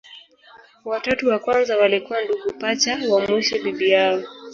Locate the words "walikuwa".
1.77-2.21